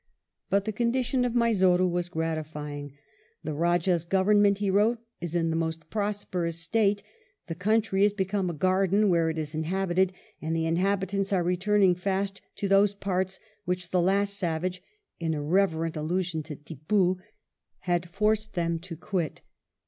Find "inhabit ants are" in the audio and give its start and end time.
10.65-11.43